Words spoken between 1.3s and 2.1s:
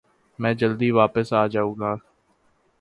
آجاؤنگا۔